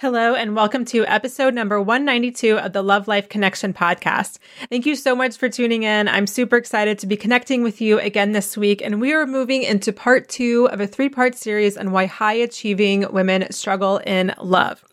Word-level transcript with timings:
Hello, 0.00 0.36
and 0.36 0.54
welcome 0.54 0.84
to 0.84 1.04
episode 1.06 1.54
number 1.54 1.82
192 1.82 2.56
of 2.56 2.72
the 2.72 2.82
Love 2.82 3.08
Life 3.08 3.28
Connection 3.28 3.74
podcast. 3.74 4.38
Thank 4.68 4.86
you 4.86 4.94
so 4.94 5.16
much 5.16 5.36
for 5.36 5.48
tuning 5.48 5.82
in. 5.82 6.06
I'm 6.06 6.28
super 6.28 6.56
excited 6.56 7.00
to 7.00 7.08
be 7.08 7.16
connecting 7.16 7.64
with 7.64 7.80
you 7.80 7.98
again 7.98 8.30
this 8.30 8.56
week, 8.56 8.80
and 8.80 9.00
we 9.00 9.12
are 9.12 9.26
moving 9.26 9.64
into 9.64 9.92
part 9.92 10.28
two 10.28 10.68
of 10.70 10.80
a 10.80 10.86
three 10.86 11.08
part 11.08 11.34
series 11.34 11.76
on 11.76 11.90
why 11.90 12.06
high 12.06 12.34
achieving 12.34 13.12
women 13.12 13.50
struggle 13.50 13.96
in 14.06 14.32
love. 14.40 14.87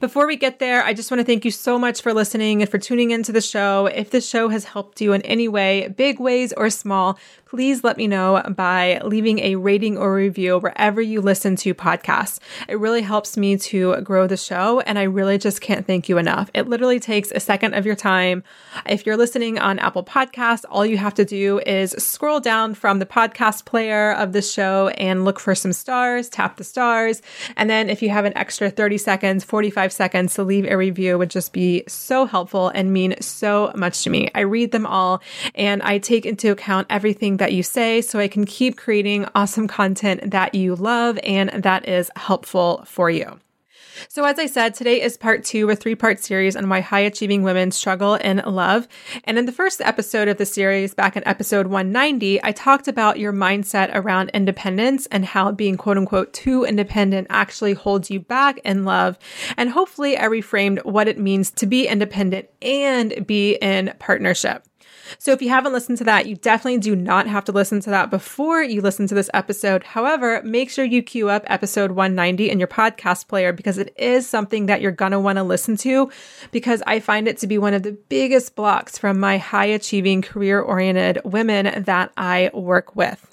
Before 0.00 0.26
we 0.26 0.36
get 0.36 0.58
there, 0.58 0.82
I 0.82 0.92
just 0.92 1.10
want 1.10 1.20
to 1.20 1.24
thank 1.24 1.44
you 1.44 1.50
so 1.50 1.78
much 1.78 2.02
for 2.02 2.12
listening 2.12 2.62
and 2.62 2.70
for 2.70 2.78
tuning 2.78 3.10
into 3.10 3.32
the 3.32 3.40
show. 3.40 3.86
If 3.86 4.10
the 4.10 4.20
show 4.20 4.48
has 4.48 4.64
helped 4.64 5.00
you 5.00 5.12
in 5.12 5.22
any 5.22 5.48
way, 5.48 5.88
big 5.88 6.20
ways 6.20 6.52
or 6.52 6.70
small, 6.70 7.18
please 7.50 7.82
let 7.82 7.96
me 7.96 8.06
know 8.06 8.40
by 8.56 9.00
leaving 9.04 9.40
a 9.40 9.56
rating 9.56 9.98
or 9.98 10.14
review 10.14 10.56
wherever 10.58 11.02
you 11.02 11.20
listen 11.20 11.56
to 11.56 11.74
podcasts. 11.74 12.38
It 12.68 12.78
really 12.78 13.02
helps 13.02 13.36
me 13.36 13.56
to 13.56 14.00
grow 14.02 14.28
the 14.28 14.36
show, 14.36 14.78
and 14.80 14.98
I 14.98 15.02
really 15.02 15.36
just 15.36 15.60
can't 15.60 15.84
thank 15.84 16.08
you 16.08 16.16
enough. 16.16 16.48
It 16.54 16.68
literally 16.68 17.00
takes 17.00 17.32
a 17.32 17.40
second 17.40 17.74
of 17.74 17.84
your 17.84 17.96
time. 17.96 18.44
If 18.86 19.04
you're 19.04 19.16
listening 19.16 19.58
on 19.58 19.80
Apple 19.80 20.04
Podcasts, 20.04 20.64
all 20.70 20.86
you 20.86 20.96
have 20.98 21.14
to 21.14 21.24
do 21.24 21.58
is 21.66 21.90
scroll 21.98 22.38
down 22.38 22.74
from 22.74 23.00
the 23.00 23.06
podcast 23.06 23.64
player 23.64 24.12
of 24.12 24.32
the 24.32 24.42
show 24.42 24.88
and 24.90 25.24
look 25.24 25.40
for 25.40 25.56
some 25.56 25.72
stars, 25.72 26.28
tap 26.28 26.56
the 26.56 26.62
stars, 26.62 27.20
and 27.56 27.68
then 27.68 27.90
if 27.90 28.00
you 28.00 28.10
have 28.10 28.24
an 28.24 28.36
extra 28.36 28.70
30 28.70 28.96
seconds, 28.96 29.42
45 29.60 29.92
seconds 29.92 30.34
to 30.36 30.42
leave 30.42 30.64
a 30.64 30.74
review 30.74 31.18
would 31.18 31.28
just 31.28 31.52
be 31.52 31.84
so 31.86 32.24
helpful 32.24 32.68
and 32.70 32.94
mean 32.94 33.14
so 33.20 33.70
much 33.74 34.04
to 34.04 34.08
me. 34.08 34.30
I 34.34 34.40
read 34.40 34.72
them 34.72 34.86
all 34.86 35.20
and 35.54 35.82
I 35.82 35.98
take 35.98 36.24
into 36.24 36.50
account 36.50 36.86
everything 36.88 37.36
that 37.36 37.52
you 37.52 37.62
say 37.62 38.00
so 38.00 38.18
I 38.18 38.26
can 38.26 38.46
keep 38.46 38.78
creating 38.78 39.26
awesome 39.34 39.68
content 39.68 40.30
that 40.30 40.54
you 40.54 40.76
love 40.76 41.18
and 41.24 41.50
that 41.50 41.86
is 41.86 42.10
helpful 42.16 42.84
for 42.86 43.10
you. 43.10 43.38
So, 44.08 44.24
as 44.24 44.38
I 44.38 44.46
said, 44.46 44.74
today 44.74 45.00
is 45.00 45.16
part 45.16 45.44
two 45.44 45.64
of 45.64 45.70
a 45.70 45.76
three 45.76 45.94
part 45.94 46.20
series 46.20 46.56
on 46.56 46.68
why 46.68 46.80
high 46.80 47.00
achieving 47.00 47.42
women 47.42 47.70
struggle 47.70 48.14
in 48.14 48.42
love. 48.46 48.88
And 49.24 49.38
in 49.38 49.46
the 49.46 49.52
first 49.52 49.80
episode 49.80 50.28
of 50.28 50.38
the 50.38 50.46
series, 50.46 50.94
back 50.94 51.16
in 51.16 51.26
episode 51.26 51.66
190, 51.66 52.42
I 52.42 52.52
talked 52.52 52.88
about 52.88 53.18
your 53.18 53.32
mindset 53.32 53.90
around 53.94 54.30
independence 54.30 55.06
and 55.06 55.24
how 55.24 55.52
being 55.52 55.76
quote 55.76 55.98
unquote 55.98 56.32
too 56.32 56.64
independent 56.64 57.26
actually 57.30 57.74
holds 57.74 58.10
you 58.10 58.20
back 58.20 58.58
in 58.64 58.84
love. 58.84 59.18
And 59.56 59.70
hopefully, 59.70 60.18
I 60.18 60.24
reframed 60.24 60.84
what 60.84 61.08
it 61.08 61.18
means 61.18 61.50
to 61.52 61.66
be 61.66 61.86
independent 61.86 62.48
and 62.62 63.26
be 63.26 63.54
in 63.56 63.94
partnership. 63.98 64.64
So 65.18 65.32
if 65.32 65.42
you 65.42 65.48
haven't 65.48 65.72
listened 65.72 65.98
to 65.98 66.04
that, 66.04 66.26
you 66.26 66.36
definitely 66.36 66.78
do 66.78 66.94
not 66.94 67.26
have 67.26 67.44
to 67.46 67.52
listen 67.52 67.80
to 67.80 67.90
that 67.90 68.10
before 68.10 68.62
you 68.62 68.80
listen 68.80 69.06
to 69.08 69.14
this 69.14 69.30
episode. 69.34 69.84
However, 69.84 70.42
make 70.44 70.70
sure 70.70 70.84
you 70.84 71.02
queue 71.02 71.28
up 71.28 71.44
episode 71.46 71.92
190 71.92 72.50
in 72.50 72.58
your 72.58 72.68
podcast 72.68 73.28
player 73.28 73.52
because 73.52 73.78
it 73.78 73.94
is 73.96 74.28
something 74.28 74.66
that 74.66 74.80
you're 74.80 74.92
going 74.92 75.12
to 75.12 75.20
want 75.20 75.36
to 75.36 75.42
listen 75.42 75.76
to 75.78 76.10
because 76.50 76.82
I 76.86 77.00
find 77.00 77.28
it 77.28 77.38
to 77.38 77.46
be 77.46 77.58
one 77.58 77.74
of 77.74 77.82
the 77.82 77.92
biggest 77.92 78.54
blocks 78.54 78.98
from 78.98 79.20
my 79.20 79.38
high 79.38 79.66
achieving 79.66 80.22
career 80.22 80.60
oriented 80.60 81.20
women 81.24 81.84
that 81.84 82.12
I 82.16 82.50
work 82.54 82.96
with. 82.96 83.29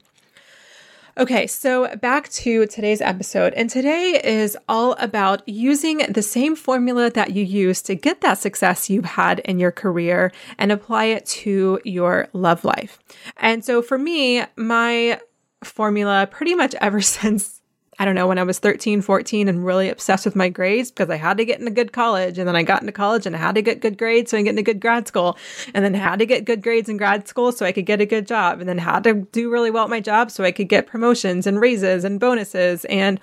Okay, 1.18 1.48
so 1.48 1.96
back 1.96 2.30
to 2.30 2.68
today's 2.68 3.02
episode. 3.02 3.52
And 3.56 3.72
today 3.72 4.22
is 4.24 4.56
all 4.70 4.94
about 5.00 5.42
using 5.50 5.98
the 6.10 6.22
same 6.22 6.56
formula 6.56 7.10
that 7.10 7.32
you 7.32 7.44
use 7.44 7.82
to 7.84 7.96
get 7.96 8.22
that 8.22 8.38
success 8.38 8.88
you've 8.88 9.06
had 9.06 9.40
in 9.40 9.58
your 9.58 9.72
career 9.72 10.32
and 10.60 10.72
apply 10.72 11.06
it 11.06 11.26
to 11.26 11.80
your 11.84 12.28
love 12.34 12.64
life. 12.64 13.00
And 13.38 13.66
so 13.66 13.82
for 13.82 13.98
me, 13.98 14.44
my 14.56 15.20
formula 15.64 16.28
pretty 16.30 16.54
much 16.54 16.76
ever 16.82 17.02
since 17.02 17.57
I 18.00 18.06
don't 18.06 18.14
know, 18.14 18.28
when 18.28 18.38
I 18.38 18.44
was 18.44 18.60
13, 18.60 19.02
14 19.02 19.48
and 19.48 19.66
really 19.66 19.90
obsessed 19.90 20.26
with 20.26 20.36
my 20.36 20.50
grades 20.50 20.92
because 20.92 21.10
I 21.10 21.16
had 21.16 21.38
to 21.38 21.46
get 21.46 21.60
into 21.60 21.72
good 21.72 21.92
college. 21.92 22.38
And 22.38 22.48
then 22.48 22.56
I 22.56 22.62
got 22.62 22.82
into 22.82 22.92
college 22.92 23.26
and 23.26 23.36
I 23.36 23.40
had 23.40 23.56
to 23.56 23.62
get 23.64 23.82
good 23.82 23.98
grades 23.98 24.32
so 24.32 24.38
I 24.38 24.42
could 24.42 24.46
get 24.46 24.50
into 24.52 24.64
good 24.64 24.80
grad 24.80 25.08
school. 25.08 25.38
And 25.74 25.84
then 25.84 25.96
had 25.96 26.20
to 26.20 26.26
get 26.26 26.46
good 26.46 26.62
grades 26.62 26.90
in 26.90 26.98
grad 26.98 27.28
school 27.28 27.52
so 27.52 27.66
I 27.66 27.72
could 27.72 27.88
get 27.88 28.00
a 28.00 28.06
good 28.06 28.28
job. 28.28 28.60
And 28.60 28.70
then 28.70 28.78
had 28.78 29.04
to 29.06 29.14
do 29.14 29.52
really 29.52 29.72
well 29.72 29.86
at 29.86 29.90
my 29.90 30.00
job 30.00 30.30
so 30.30 30.44
I 30.44 30.52
could 30.52 30.70
get 30.70 30.86
promotions 30.86 31.48
and 31.48 31.60
raises 31.60 32.04
and 32.04 32.20
bonuses 32.20 32.86
and 32.86 33.20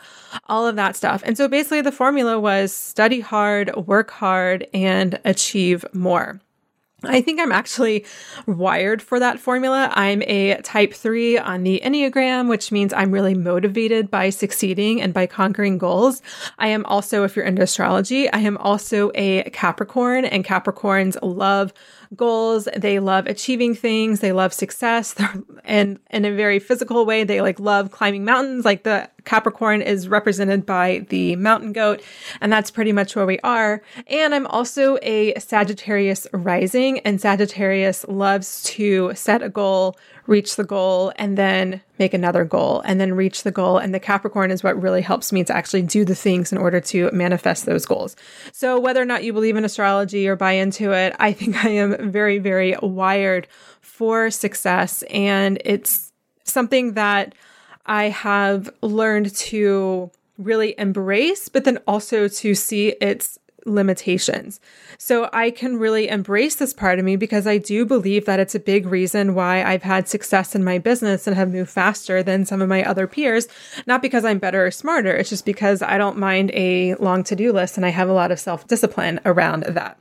all 0.48 0.66
of 0.66 0.74
that 0.76 0.96
stuff. 0.96 1.22
And 1.24 1.36
so 1.36 1.46
basically 1.46 1.80
the 1.80 1.92
formula 1.92 2.40
was 2.40 2.72
study 2.72 3.20
hard, 3.20 3.74
work 3.76 4.10
hard, 4.10 4.66
and 4.74 5.20
achieve 5.24 5.84
more. 5.92 6.40
I 7.06 7.20
think 7.20 7.40
I'm 7.40 7.52
actually 7.52 8.04
wired 8.46 9.02
for 9.02 9.18
that 9.20 9.38
formula. 9.38 9.90
I'm 9.94 10.22
a 10.22 10.60
type 10.62 10.94
three 10.94 11.38
on 11.38 11.62
the 11.62 11.80
Enneagram, 11.84 12.48
which 12.48 12.72
means 12.72 12.92
I'm 12.92 13.12
really 13.12 13.34
motivated 13.34 14.10
by 14.10 14.30
succeeding 14.30 15.00
and 15.00 15.12
by 15.12 15.26
conquering 15.26 15.78
goals. 15.78 16.22
I 16.58 16.68
am 16.68 16.84
also, 16.86 17.24
if 17.24 17.36
you're 17.36 17.44
into 17.44 17.62
astrology, 17.62 18.30
I 18.32 18.38
am 18.38 18.56
also 18.58 19.10
a 19.14 19.48
Capricorn, 19.50 20.24
and 20.24 20.44
Capricorns 20.44 21.16
love 21.22 21.72
goals. 22.14 22.68
They 22.76 22.98
love 22.98 23.26
achieving 23.26 23.74
things. 23.74 24.20
They 24.20 24.32
love 24.32 24.52
success. 24.52 25.14
and 25.64 25.98
in 26.10 26.24
a 26.24 26.34
very 26.34 26.58
physical 26.58 27.06
way, 27.06 27.24
they 27.24 27.40
like 27.40 27.60
love 27.60 27.90
climbing 27.90 28.24
mountains. 28.24 28.64
Like 28.64 28.84
the 28.84 29.10
Capricorn 29.25 29.82
is 29.82 30.09
represented 30.09 30.67
by 30.67 31.06
the 31.09 31.37
mountain 31.37 31.73
goat, 31.73 32.03
and 32.41 32.53
that's 32.53 32.71
pretty 32.71 32.93
much 32.93 33.17
where 33.17 33.26
we 33.26 33.38
are. 33.41 33.82
And 34.06 34.35
I'm 34.35 34.47
also 34.47 34.99
a 35.03 35.38
Sagittarius 35.38 36.26
rising, 36.32 37.00
and 37.00 37.21
Sagittarius 37.21 38.05
loves 38.09 38.62
to 38.65 39.12
set 39.15 39.43
a 39.43 39.49
goal, 39.49 39.97
reach 40.26 40.56
the 40.56 40.65
goal, 40.65 41.12
and 41.17 41.37
then 41.38 41.81
make 41.99 42.15
another 42.15 42.44
goal, 42.44 42.81
and 42.85 43.00
then 43.00 43.15
reach 43.15 43.43
the 43.43 43.50
goal. 43.50 43.79
And 43.79 43.94
the 43.94 44.00
Capricorn 44.00 44.50
is 44.50 44.62
what 44.62 44.81
really 44.81 45.03
helps 45.03 45.32
me 45.32 45.44
to 45.44 45.56
actually 45.56 45.82
do 45.82 46.05
the 46.05 46.15
things 46.15 46.53
in 46.53 46.59
order 46.59 46.81
to 46.81 47.11
manifest 47.12 47.67
those 47.67 47.87
goals. 47.87 48.17
So, 48.53 48.79
whether 48.79 49.00
or 49.00 49.06
not 49.06 49.25
you 49.25 49.32
believe 49.32 49.56
in 49.56 49.65
astrology 49.65 50.29
or 50.29 50.37
buy 50.37 50.53
into 50.53 50.93
it, 50.93 51.15
I 51.19 51.32
think 51.32 51.65
I 51.65 51.71
am 51.71 52.11
very, 52.11 52.38
very 52.38 52.76
wired 52.82 53.49
for 53.81 54.31
success. 54.31 55.03
And 55.11 55.61
it's 55.65 56.12
something 56.44 56.94
that 56.94 57.35
I 57.86 58.08
have 58.08 58.70
learned 58.82 59.34
to 59.36 60.10
really 60.38 60.75
embrace, 60.78 61.48
but 61.48 61.64
then 61.64 61.78
also 61.86 62.28
to 62.28 62.54
see 62.54 62.88
its 63.00 63.38
limitations. 63.66 64.60
So 64.98 65.28
I 65.32 65.50
can 65.50 65.78
really 65.78 66.08
embrace 66.08 66.56
this 66.56 66.72
part 66.72 66.98
of 66.98 67.04
me 67.04 67.16
because 67.16 67.46
I 67.46 67.58
do 67.58 67.84
believe 67.86 68.26
that 68.26 68.40
it's 68.40 68.54
a 68.54 68.60
big 68.60 68.86
reason 68.86 69.34
why 69.34 69.62
I've 69.62 69.82
had 69.82 70.08
success 70.08 70.54
in 70.54 70.64
my 70.64 70.78
business 70.78 71.26
and 71.26 71.36
have 71.36 71.50
moved 71.50 71.70
faster 71.70 72.22
than 72.22 72.44
some 72.44 72.60
of 72.60 72.69
my 72.69 72.84
other 72.84 73.06
peers. 73.06 73.48
Not 73.87 74.02
because 74.02 74.25
I'm 74.25 74.38
better 74.38 74.66
or 74.66 74.70
smarter, 74.70 75.14
it's 75.14 75.30
just 75.30 75.46
because 75.46 75.82
I 75.82 75.98
don't 75.98 76.19
mind 76.19 76.50
a 76.52 76.94
long 76.96 77.25
to 77.25 77.37
do 77.37 77.52
list 77.52 77.76
and 77.76 77.87
I 77.87 77.90
have 77.90 78.08
a 78.08 78.14
lot 78.14 78.32
of 78.32 78.40
self 78.40 78.66
discipline 78.66 79.20
around 79.25 79.64
that. 79.64 79.98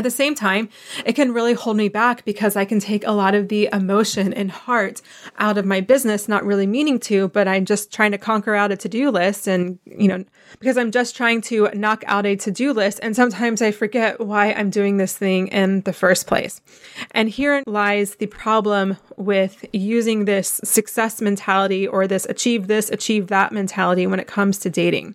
At 0.00 0.04
the 0.04 0.10
same 0.10 0.34
time, 0.34 0.70
it 1.04 1.12
can 1.12 1.34
really 1.34 1.52
hold 1.52 1.76
me 1.76 1.90
back 1.90 2.24
because 2.24 2.56
I 2.56 2.64
can 2.64 2.80
take 2.80 3.06
a 3.06 3.12
lot 3.12 3.34
of 3.34 3.48
the 3.48 3.68
emotion 3.70 4.32
and 4.32 4.50
heart 4.50 5.02
out 5.38 5.58
of 5.58 5.66
my 5.66 5.82
business, 5.82 6.26
not 6.26 6.42
really 6.42 6.66
meaning 6.66 6.98
to, 7.00 7.28
but 7.28 7.46
I'm 7.46 7.66
just 7.66 7.92
trying 7.92 8.12
to 8.12 8.16
conquer 8.16 8.54
out 8.54 8.72
a 8.72 8.78
to 8.78 8.88
do 8.88 9.10
list. 9.10 9.46
And, 9.46 9.78
you 9.84 10.08
know, 10.08 10.24
because 10.58 10.78
I'm 10.78 10.90
just 10.90 11.14
trying 11.14 11.42
to 11.42 11.68
knock 11.74 12.02
out 12.06 12.24
a 12.24 12.34
to 12.34 12.50
do 12.50 12.72
list. 12.72 13.00
And 13.02 13.14
sometimes 13.14 13.60
I 13.60 13.72
forget 13.72 14.18
why 14.20 14.54
I'm 14.54 14.70
doing 14.70 14.96
this 14.96 15.18
thing 15.18 15.48
in 15.48 15.82
the 15.82 15.92
first 15.92 16.26
place. 16.26 16.62
And 17.10 17.28
here 17.28 17.62
lies 17.66 18.14
the 18.14 18.26
problem 18.26 18.96
with 19.18 19.66
using 19.74 20.24
this 20.24 20.62
success 20.64 21.20
mentality 21.20 21.86
or 21.86 22.06
this 22.06 22.24
achieve 22.24 22.68
this, 22.68 22.88
achieve 22.88 23.26
that 23.26 23.52
mentality 23.52 24.06
when 24.06 24.18
it 24.18 24.26
comes 24.26 24.56
to 24.60 24.70
dating 24.70 25.14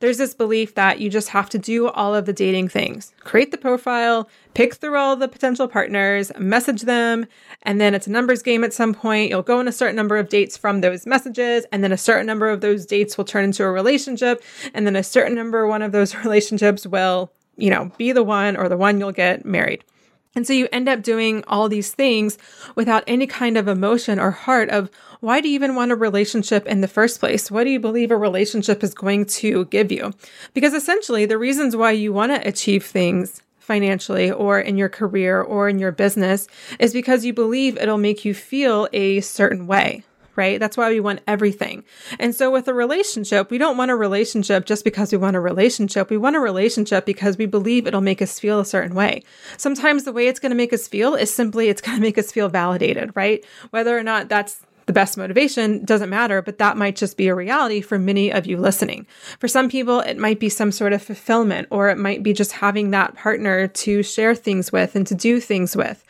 there's 0.00 0.18
this 0.18 0.34
belief 0.34 0.74
that 0.74 1.00
you 1.00 1.10
just 1.10 1.28
have 1.30 1.48
to 1.50 1.58
do 1.58 1.88
all 1.88 2.14
of 2.14 2.26
the 2.26 2.32
dating 2.32 2.68
things 2.68 3.12
create 3.24 3.50
the 3.50 3.58
profile, 3.58 4.28
pick 4.54 4.74
through 4.74 4.96
all 4.96 5.14
the 5.14 5.28
potential 5.28 5.68
partners, 5.68 6.32
message 6.38 6.82
them, 6.82 7.26
and 7.62 7.80
then 7.80 7.94
it's 7.94 8.06
a 8.06 8.10
numbers 8.10 8.42
game 8.42 8.64
at 8.64 8.72
some 8.72 8.94
point. 8.94 9.28
You'll 9.28 9.42
go 9.42 9.58
on 9.58 9.68
a 9.68 9.72
certain 9.72 9.96
number 9.96 10.16
of 10.16 10.28
dates 10.28 10.56
from 10.56 10.80
those 10.80 11.06
messages, 11.06 11.66
and 11.70 11.84
then 11.84 11.92
a 11.92 11.98
certain 11.98 12.26
number 12.26 12.48
of 12.48 12.60
those 12.60 12.86
dates 12.86 13.18
will 13.18 13.24
turn 13.24 13.44
into 13.44 13.64
a 13.64 13.70
relationship, 13.70 14.42
and 14.72 14.86
then 14.86 14.96
a 14.96 15.02
certain 15.02 15.34
number 15.34 15.66
one 15.66 15.82
of 15.82 15.92
those 15.92 16.14
relationships 16.24 16.86
will, 16.86 17.30
you 17.56 17.70
know, 17.70 17.92
be 17.98 18.12
the 18.12 18.22
one 18.22 18.56
or 18.56 18.68
the 18.68 18.76
one 18.76 18.98
you'll 18.98 19.12
get 19.12 19.44
married. 19.44 19.84
And 20.34 20.46
so 20.46 20.52
you 20.52 20.68
end 20.72 20.88
up 20.88 21.02
doing 21.02 21.42
all 21.46 21.68
these 21.68 21.90
things 21.90 22.38
without 22.74 23.04
any 23.06 23.26
kind 23.26 23.56
of 23.56 23.66
emotion 23.66 24.18
or 24.18 24.30
heart 24.30 24.68
of 24.70 24.90
why 25.20 25.40
do 25.40 25.48
you 25.48 25.54
even 25.54 25.74
want 25.74 25.90
a 25.90 25.96
relationship 25.96 26.66
in 26.66 26.80
the 26.80 26.88
first 26.88 27.18
place? 27.18 27.50
What 27.50 27.64
do 27.64 27.70
you 27.70 27.80
believe 27.80 28.10
a 28.10 28.16
relationship 28.16 28.84
is 28.84 28.94
going 28.94 29.26
to 29.26 29.64
give 29.66 29.90
you? 29.90 30.12
Because 30.54 30.74
essentially, 30.74 31.26
the 31.26 31.38
reasons 31.38 31.74
why 31.74 31.90
you 31.92 32.12
want 32.12 32.32
to 32.32 32.48
achieve 32.48 32.84
things 32.84 33.42
financially 33.58 34.30
or 34.30 34.58
in 34.58 34.76
your 34.78 34.88
career 34.88 35.42
or 35.42 35.68
in 35.68 35.78
your 35.78 35.92
business 35.92 36.46
is 36.78 36.92
because 36.92 37.24
you 37.24 37.32
believe 37.34 37.76
it'll 37.76 37.98
make 37.98 38.24
you 38.24 38.32
feel 38.32 38.88
a 38.92 39.20
certain 39.20 39.66
way 39.66 40.02
right? 40.38 40.58
That's 40.58 40.76
why 40.76 40.88
we 40.88 41.00
want 41.00 41.20
everything. 41.26 41.84
And 42.18 42.34
so 42.34 42.50
with 42.50 42.68
a 42.68 42.72
relationship, 42.72 43.50
we 43.50 43.58
don't 43.58 43.76
want 43.76 43.90
a 43.90 43.96
relationship 43.96 44.64
just 44.64 44.84
because 44.84 45.12
we 45.12 45.18
want 45.18 45.36
a 45.36 45.40
relationship. 45.40 46.08
We 46.08 46.16
want 46.16 46.36
a 46.36 46.40
relationship 46.40 47.04
because 47.04 47.36
we 47.36 47.44
believe 47.44 47.86
it'll 47.86 48.00
make 48.00 48.22
us 48.22 48.38
feel 48.38 48.60
a 48.60 48.64
certain 48.64 48.94
way. 48.94 49.24
Sometimes 49.56 50.04
the 50.04 50.12
way 50.12 50.28
it's 50.28 50.40
going 50.40 50.50
to 50.50 50.56
make 50.56 50.72
us 50.72 50.88
feel 50.88 51.14
is 51.14 51.34
simply 51.34 51.68
it's 51.68 51.82
going 51.82 51.96
to 51.96 52.02
make 52.02 52.16
us 52.16 52.32
feel 52.32 52.48
validated, 52.48 53.10
right? 53.14 53.44
Whether 53.70 53.98
or 53.98 54.02
not 54.02 54.28
that's 54.28 54.64
the 54.88 54.92
best 54.94 55.18
motivation 55.18 55.84
doesn't 55.84 56.08
matter, 56.08 56.40
but 56.40 56.56
that 56.56 56.78
might 56.78 56.96
just 56.96 57.18
be 57.18 57.28
a 57.28 57.34
reality 57.34 57.82
for 57.82 57.98
many 57.98 58.32
of 58.32 58.46
you 58.46 58.56
listening. 58.56 59.06
For 59.38 59.46
some 59.46 59.68
people, 59.68 60.00
it 60.00 60.16
might 60.16 60.40
be 60.40 60.48
some 60.48 60.72
sort 60.72 60.94
of 60.94 61.02
fulfillment, 61.02 61.68
or 61.70 61.90
it 61.90 61.98
might 61.98 62.22
be 62.22 62.32
just 62.32 62.52
having 62.52 62.90
that 62.90 63.14
partner 63.14 63.68
to 63.68 64.02
share 64.02 64.34
things 64.34 64.72
with 64.72 64.96
and 64.96 65.06
to 65.06 65.14
do 65.14 65.40
things 65.40 65.76
with, 65.76 66.02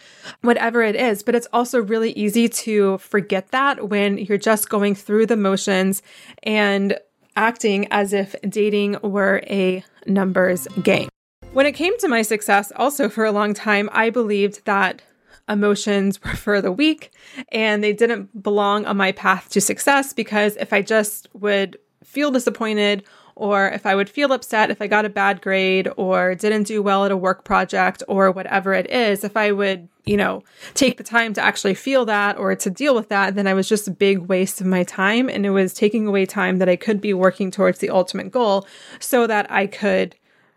whatever 0.43 0.81
it 0.83 0.95
is. 0.95 1.25
But 1.25 1.35
it's 1.35 1.49
also 1.53 1.83
really 1.83 2.13
easy 2.13 2.49
to 2.49 2.99
forget 2.99 3.51
that 3.51 3.89
when 3.89 4.17
you're 4.17 4.39
just 4.39 4.71
going 4.71 4.95
through 4.95 5.27
the 5.27 5.37
motions 5.37 6.01
and 6.45 6.97
acting 7.35 7.89
as 7.91 8.13
if 8.13 8.37
dating 8.49 8.97
were 9.03 9.43
a 9.49 9.83
numbers 10.07 10.69
game. 10.85 11.09
When 11.53 11.67
it 11.67 11.73
came 11.73 11.99
to 11.99 12.07
my 12.07 12.23
success, 12.23 12.71
also 12.77 13.09
for 13.09 13.25
a 13.25 13.33
long 13.33 13.55
time, 13.55 13.91
I 13.93 14.11
believed 14.11 14.65
that 14.67 15.03
emotions 15.49 16.23
were 16.23 16.31
for 16.37 16.61
the 16.61 16.73
weak 16.73 17.13
and 17.51 17.83
they 17.83 17.93
didn't 17.93 18.43
belong 18.43 18.85
on 18.87 18.97
my 18.97 19.13
path 19.13 19.49
to 19.51 19.61
success 19.61 20.13
because 20.13 20.57
if 20.57 20.73
I 20.73 20.83
just 20.83 21.29
would 21.35 21.79
feel 22.05 22.31
disappointed 22.31 23.05
or 23.39 23.69
if 23.69 23.87
I 23.87 23.95
would 23.95 24.11
feel 24.11 24.33
upset 24.33 24.71
if 24.71 24.83
I 24.83 24.89
got 24.89 25.05
a 25.05 25.09
bad 25.09 25.41
grade 25.41 25.89
or 25.97 26.35
didn't 26.35 26.65
do 26.65 26.83
well 26.83 27.05
at 27.05 27.13
a 27.13 27.17
work 27.17 27.45
project 27.45 28.03
or 28.09 28.33
whatever 28.33 28.75
it 28.75 28.91
is, 28.91 29.23
if 29.23 29.37
I 29.37 29.53
would, 29.53 29.89
you 30.05 30.17
know, 30.17 30.43
take 30.75 30.97
the 30.97 31.05
time 31.05 31.35
to 31.35 31.41
actually 31.41 31.75
feel 31.75 32.05
that 32.07 32.37
or 32.37 32.57
to 32.57 32.69
deal 32.69 32.97
with 32.97 33.11
that, 33.11 33.37
then 33.37 33.47
I 33.47 33.55
was 33.55 33.69
just 33.69 33.87
a 33.87 33.93
big 33.93 34.19
waste 34.19 34.61
of 34.61 34.67
my 34.67 34.83
time 34.83 35.29
and 35.29 35.47
it 35.47 35.51
was 35.51 35.73
taking 35.73 36.09
away 36.09 36.27
time 36.27 36.57
that 36.59 36.69
I 36.69 36.75
could 36.75 37.01
be 37.01 37.15
working 37.15 37.53
towards 37.53 37.79
the 37.79 37.91
ultimate 37.91 38.33
goal 38.33 38.67
so 38.99 39.29
that 39.29 39.51
I 39.53 39.69
could 39.69 40.17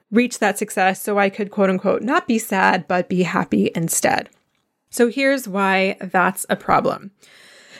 reach 0.09 0.39
that 0.39 0.57
success 0.57 1.01
so 1.01 1.19
I 1.19 1.29
could 1.29 1.51
quote 1.51 1.69
unquote 1.69 2.01
not 2.01 2.27
be 2.27 2.37
sad 2.37 2.87
but 2.87 3.07
be 3.07 3.23
happy 3.23 3.71
instead. 3.75 4.29
So 4.91 5.09
here's 5.09 5.47
why 5.47 5.97
that's 5.99 6.45
a 6.49 6.55
problem 6.55 7.11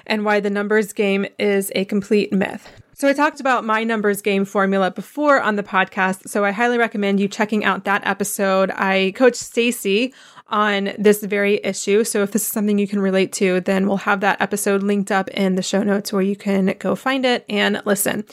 and 0.07 0.25
why 0.25 0.39
the 0.39 0.49
numbers 0.49 0.93
game 0.93 1.27
is 1.37 1.71
a 1.75 1.85
complete 1.85 2.33
myth. 2.33 2.67
So 2.93 3.07
I 3.07 3.13
talked 3.13 3.39
about 3.39 3.65
my 3.65 3.83
numbers 3.83 4.21
game 4.21 4.45
formula 4.45 4.91
before 4.91 5.41
on 5.41 5.55
the 5.55 5.63
podcast, 5.63 6.27
so 6.29 6.45
I 6.45 6.51
highly 6.51 6.77
recommend 6.77 7.19
you 7.19 7.27
checking 7.27 7.65
out 7.65 7.85
that 7.85 8.05
episode. 8.05 8.71
I 8.71 9.13
coach 9.15 9.35
Stacy 9.35 10.13
on 10.47 10.91
this 10.99 11.23
very 11.23 11.59
issue. 11.63 12.03
So 12.03 12.21
if 12.21 12.31
this 12.31 12.43
is 12.43 12.49
something 12.49 12.77
you 12.77 12.87
can 12.87 12.99
relate 12.99 13.31
to, 13.33 13.61
then 13.61 13.87
we'll 13.87 13.97
have 13.97 14.19
that 14.21 14.39
episode 14.41 14.83
linked 14.83 15.11
up 15.11 15.29
in 15.29 15.55
the 15.55 15.63
show 15.63 15.81
notes 15.81 16.13
where 16.13 16.21
you 16.21 16.35
can 16.35 16.75
go 16.77 16.95
find 16.95 17.25
it 17.25 17.45
and 17.49 17.81
listen. 17.85 18.25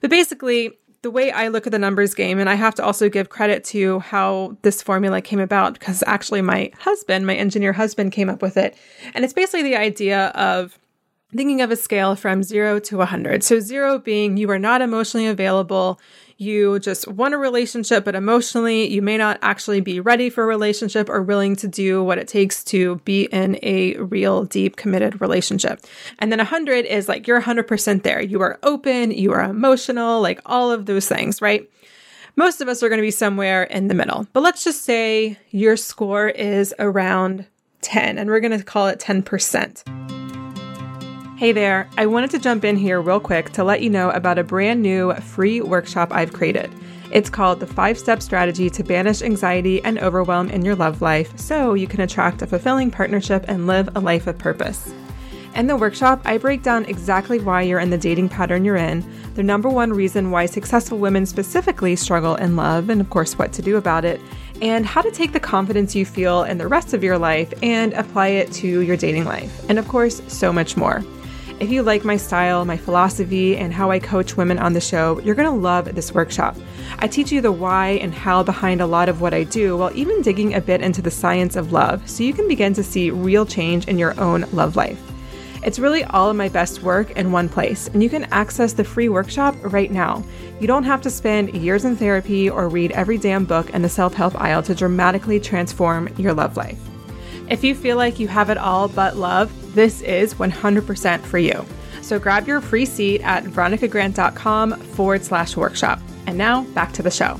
But 0.00 0.10
basically, 0.10 0.72
the 1.06 1.10
way 1.12 1.30
I 1.30 1.46
look 1.46 1.68
at 1.68 1.70
the 1.70 1.78
numbers 1.78 2.14
game, 2.14 2.40
and 2.40 2.50
I 2.50 2.56
have 2.56 2.74
to 2.74 2.84
also 2.84 3.08
give 3.08 3.28
credit 3.28 3.62
to 3.66 4.00
how 4.00 4.56
this 4.62 4.82
formula 4.82 5.20
came 5.20 5.38
about 5.38 5.74
because 5.74 6.02
actually 6.04 6.42
my 6.42 6.72
husband, 6.80 7.28
my 7.28 7.36
engineer 7.36 7.72
husband, 7.72 8.10
came 8.10 8.28
up 8.28 8.42
with 8.42 8.56
it. 8.56 8.76
And 9.14 9.24
it's 9.24 9.32
basically 9.32 9.62
the 9.62 9.76
idea 9.76 10.30
of 10.30 10.80
thinking 11.32 11.60
of 11.60 11.70
a 11.70 11.76
scale 11.76 12.16
from 12.16 12.42
zero 12.42 12.80
to 12.80 12.96
100. 12.96 13.44
So, 13.44 13.60
zero 13.60 14.00
being 14.00 14.36
you 14.36 14.50
are 14.50 14.58
not 14.58 14.82
emotionally 14.82 15.28
available, 15.28 16.00
you 16.38 16.78
just 16.80 17.08
want 17.08 17.34
a 17.34 17.38
relationship, 17.38 18.04
but 18.04 18.14
emotionally, 18.14 18.86
you 18.88 19.00
may 19.00 19.16
not 19.16 19.38
actually 19.40 19.80
be 19.80 20.00
ready 20.00 20.28
for 20.28 20.44
a 20.44 20.46
relationship 20.46 21.08
or 21.08 21.22
willing 21.22 21.56
to 21.56 21.68
do 21.68 22.02
what 22.04 22.18
it 22.18 22.28
takes 22.28 22.62
to 22.64 22.96
be 23.04 23.24
in 23.24 23.58
a 23.62 23.96
real, 23.96 24.44
deep, 24.44 24.76
committed 24.76 25.20
relationship. 25.20 25.80
And 26.18 26.30
then 26.30 26.38
100 26.38 26.84
is 26.84 27.08
like 27.08 27.26
you're 27.26 27.40
100% 27.40 28.02
there. 28.02 28.20
You 28.20 28.42
are 28.42 28.58
open, 28.62 29.12
you 29.12 29.32
are 29.32 29.42
emotional, 29.42 30.20
like 30.20 30.40
all 30.44 30.70
of 30.70 30.86
those 30.86 31.08
things, 31.08 31.40
right? 31.40 31.70
Most 32.36 32.60
of 32.60 32.68
us 32.68 32.82
are 32.82 32.90
going 32.90 32.98
to 32.98 33.02
be 33.02 33.10
somewhere 33.10 33.62
in 33.62 33.88
the 33.88 33.94
middle. 33.94 34.26
But 34.34 34.42
let's 34.42 34.62
just 34.62 34.82
say 34.82 35.38
your 35.50 35.78
score 35.78 36.28
is 36.28 36.74
around 36.78 37.46
10, 37.80 38.18
and 38.18 38.28
we're 38.28 38.40
going 38.40 38.58
to 38.58 38.64
call 38.64 38.88
it 38.88 38.98
10%. 38.98 40.15
Hey 41.36 41.52
there, 41.52 41.86
I 41.98 42.06
wanted 42.06 42.30
to 42.30 42.38
jump 42.38 42.64
in 42.64 42.76
here 42.76 42.98
real 42.98 43.20
quick 43.20 43.50
to 43.50 43.62
let 43.62 43.82
you 43.82 43.90
know 43.90 44.08
about 44.08 44.38
a 44.38 44.42
brand 44.42 44.80
new 44.80 45.12
free 45.16 45.60
workshop 45.60 46.08
I've 46.10 46.32
created. 46.32 46.72
It's 47.12 47.28
called 47.28 47.60
the 47.60 47.66
five 47.66 47.98
step 47.98 48.22
strategy 48.22 48.70
to 48.70 48.82
banish 48.82 49.20
anxiety 49.20 49.84
and 49.84 49.98
overwhelm 49.98 50.48
in 50.48 50.64
your 50.64 50.74
love 50.74 51.02
life 51.02 51.38
so 51.38 51.74
you 51.74 51.86
can 51.86 52.00
attract 52.00 52.40
a 52.40 52.46
fulfilling 52.46 52.90
partnership 52.90 53.44
and 53.48 53.66
live 53.66 53.94
a 53.94 54.00
life 54.00 54.26
of 54.26 54.38
purpose. 54.38 54.94
In 55.54 55.66
the 55.66 55.76
workshop, 55.76 56.22
I 56.24 56.38
break 56.38 56.62
down 56.62 56.86
exactly 56.86 57.38
why 57.38 57.60
you're 57.60 57.80
in 57.80 57.90
the 57.90 57.98
dating 57.98 58.30
pattern 58.30 58.64
you're 58.64 58.76
in, 58.76 59.04
the 59.34 59.42
number 59.42 59.68
one 59.68 59.92
reason 59.92 60.30
why 60.30 60.46
successful 60.46 60.96
women 60.96 61.26
specifically 61.26 61.96
struggle 61.96 62.36
in 62.36 62.56
love, 62.56 62.88
and 62.88 62.98
of 62.98 63.10
course, 63.10 63.38
what 63.38 63.52
to 63.52 63.62
do 63.62 63.76
about 63.76 64.06
it, 64.06 64.22
and 64.62 64.86
how 64.86 65.02
to 65.02 65.10
take 65.10 65.32
the 65.32 65.40
confidence 65.40 65.94
you 65.94 66.06
feel 66.06 66.44
in 66.44 66.56
the 66.56 66.66
rest 66.66 66.94
of 66.94 67.04
your 67.04 67.18
life 67.18 67.52
and 67.62 67.92
apply 67.92 68.28
it 68.28 68.50
to 68.52 68.80
your 68.80 68.96
dating 68.96 69.26
life, 69.26 69.68
and 69.68 69.78
of 69.78 69.86
course, 69.86 70.22
so 70.28 70.50
much 70.50 70.78
more. 70.78 71.04
If 71.58 71.70
you 71.70 71.82
like 71.82 72.04
my 72.04 72.18
style, 72.18 72.66
my 72.66 72.76
philosophy, 72.76 73.56
and 73.56 73.72
how 73.72 73.90
I 73.90 73.98
coach 73.98 74.36
women 74.36 74.58
on 74.58 74.74
the 74.74 74.80
show, 74.80 75.18
you're 75.20 75.34
going 75.34 75.48
to 75.48 75.58
love 75.58 75.94
this 75.94 76.12
workshop. 76.12 76.54
I 76.98 77.08
teach 77.08 77.32
you 77.32 77.40
the 77.40 77.50
why 77.50 77.92
and 78.02 78.12
how 78.12 78.42
behind 78.42 78.82
a 78.82 78.86
lot 78.86 79.08
of 79.08 79.22
what 79.22 79.32
I 79.32 79.44
do 79.44 79.74
while 79.78 79.90
even 79.94 80.20
digging 80.20 80.52
a 80.52 80.60
bit 80.60 80.82
into 80.82 81.00
the 81.00 81.10
science 81.10 81.56
of 81.56 81.72
love 81.72 82.06
so 82.10 82.24
you 82.24 82.34
can 82.34 82.46
begin 82.46 82.74
to 82.74 82.82
see 82.82 83.10
real 83.10 83.46
change 83.46 83.88
in 83.88 83.98
your 83.98 84.18
own 84.20 84.42
love 84.52 84.76
life. 84.76 85.00
It's 85.64 85.78
really 85.78 86.04
all 86.04 86.28
of 86.28 86.36
my 86.36 86.50
best 86.50 86.82
work 86.82 87.12
in 87.12 87.32
one 87.32 87.48
place, 87.48 87.88
and 87.88 88.02
you 88.02 88.10
can 88.10 88.24
access 88.24 88.74
the 88.74 88.84
free 88.84 89.08
workshop 89.08 89.56
right 89.62 89.90
now. 89.90 90.22
You 90.60 90.66
don't 90.66 90.84
have 90.84 91.00
to 91.02 91.10
spend 91.10 91.54
years 91.54 91.86
in 91.86 91.96
therapy 91.96 92.50
or 92.50 92.68
read 92.68 92.92
every 92.92 93.16
damn 93.16 93.46
book 93.46 93.70
in 93.70 93.80
the 93.80 93.88
self 93.88 94.12
help 94.12 94.38
aisle 94.38 94.62
to 94.64 94.74
dramatically 94.74 95.40
transform 95.40 96.08
your 96.18 96.34
love 96.34 96.58
life. 96.58 96.78
If 97.48 97.64
you 97.64 97.74
feel 97.74 97.96
like 97.96 98.20
you 98.20 98.28
have 98.28 98.50
it 98.50 98.58
all 98.58 98.88
but 98.88 99.16
love, 99.16 99.50
this 99.76 100.00
is 100.00 100.34
100% 100.34 101.20
for 101.20 101.38
you. 101.38 101.64
So 102.02 102.18
grab 102.18 102.48
your 102.48 102.60
free 102.60 102.86
seat 102.86 103.20
at 103.20 103.44
veronicagrant.com 103.44 104.80
forward 104.80 105.22
slash 105.22 105.56
workshop. 105.56 106.00
And 106.26 106.36
now 106.36 106.64
back 106.74 106.92
to 106.94 107.02
the 107.02 107.10
show. 107.10 107.38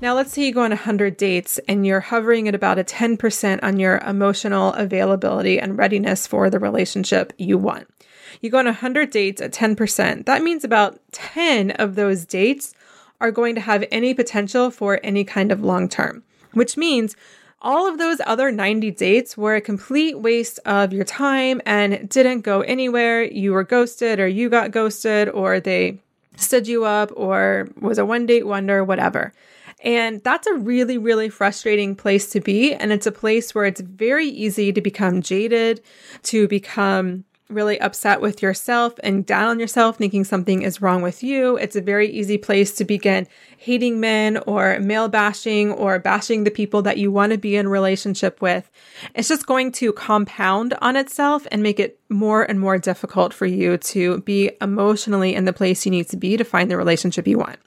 Now, 0.00 0.14
let's 0.14 0.32
say 0.32 0.46
you 0.46 0.52
go 0.52 0.62
on 0.62 0.70
100 0.70 1.16
dates 1.16 1.58
and 1.66 1.84
you're 1.84 2.00
hovering 2.00 2.46
at 2.46 2.54
about 2.54 2.78
a 2.78 2.84
10% 2.84 3.60
on 3.64 3.80
your 3.80 3.98
emotional 3.98 4.72
availability 4.74 5.58
and 5.58 5.76
readiness 5.76 6.26
for 6.26 6.48
the 6.50 6.60
relationship 6.60 7.32
you 7.36 7.58
want. 7.58 7.88
You 8.40 8.50
go 8.50 8.58
on 8.58 8.66
100 8.66 9.10
dates 9.10 9.42
at 9.42 9.52
10%. 9.52 10.26
That 10.26 10.42
means 10.42 10.62
about 10.62 11.00
10 11.12 11.72
of 11.72 11.96
those 11.96 12.24
dates 12.24 12.74
are 13.20 13.32
going 13.32 13.56
to 13.56 13.60
have 13.60 13.84
any 13.90 14.14
potential 14.14 14.70
for 14.70 15.00
any 15.02 15.24
kind 15.24 15.50
of 15.50 15.64
long 15.64 15.88
term, 15.88 16.22
which 16.52 16.76
means 16.76 17.16
all 17.60 17.88
of 17.88 17.98
those 17.98 18.20
other 18.24 18.52
90 18.52 18.92
dates 18.92 19.36
were 19.36 19.56
a 19.56 19.60
complete 19.60 20.18
waste 20.18 20.60
of 20.64 20.92
your 20.92 21.04
time 21.04 21.60
and 21.66 22.08
didn't 22.08 22.42
go 22.42 22.60
anywhere. 22.60 23.24
You 23.24 23.52
were 23.52 23.64
ghosted, 23.64 24.20
or 24.20 24.28
you 24.28 24.48
got 24.48 24.70
ghosted, 24.70 25.28
or 25.28 25.58
they 25.58 25.98
stood 26.36 26.68
you 26.68 26.84
up, 26.84 27.10
or 27.16 27.68
was 27.80 27.98
a 27.98 28.06
one 28.06 28.26
date 28.26 28.46
wonder, 28.46 28.84
whatever. 28.84 29.32
And 29.82 30.22
that's 30.22 30.46
a 30.46 30.54
really, 30.54 30.98
really 30.98 31.28
frustrating 31.28 31.94
place 31.94 32.30
to 32.30 32.40
be. 32.40 32.74
And 32.74 32.92
it's 32.92 33.06
a 33.06 33.12
place 33.12 33.54
where 33.54 33.64
it's 33.64 33.80
very 33.80 34.28
easy 34.28 34.72
to 34.72 34.80
become 34.80 35.22
jaded, 35.22 35.80
to 36.24 36.48
become 36.48 37.24
really 37.48 37.80
upset 37.80 38.20
with 38.20 38.42
yourself 38.42 38.94
and 39.02 39.24
down 39.24 39.48
on 39.48 39.58
yourself, 39.58 39.96
thinking 39.96 40.24
something 40.24 40.62
is 40.62 40.82
wrong 40.82 41.00
with 41.00 41.22
you. 41.22 41.56
It's 41.56 41.76
a 41.76 41.80
very 41.80 42.08
easy 42.08 42.36
place 42.36 42.74
to 42.74 42.84
begin 42.84 43.26
hating 43.56 44.00
men 44.00 44.36
or 44.46 44.78
male 44.80 45.08
bashing 45.08 45.72
or 45.72 45.98
bashing 45.98 46.44
the 46.44 46.50
people 46.50 46.82
that 46.82 46.98
you 46.98 47.10
want 47.10 47.32
to 47.32 47.38
be 47.38 47.56
in 47.56 47.68
relationship 47.68 48.42
with. 48.42 48.70
It's 49.14 49.28
just 49.28 49.46
going 49.46 49.72
to 49.72 49.92
compound 49.92 50.74
on 50.82 50.96
itself 50.96 51.46
and 51.50 51.62
make 51.62 51.80
it 51.80 51.98
more 52.08 52.42
and 52.42 52.60
more 52.60 52.78
difficult 52.78 53.32
for 53.32 53.46
you 53.46 53.78
to 53.78 54.20
be 54.20 54.50
emotionally 54.60 55.34
in 55.34 55.44
the 55.44 55.52
place 55.52 55.86
you 55.86 55.90
need 55.90 56.08
to 56.10 56.16
be 56.16 56.36
to 56.36 56.44
find 56.44 56.70
the 56.70 56.76
relationship 56.76 57.26
you 57.26 57.38
want. 57.38 57.58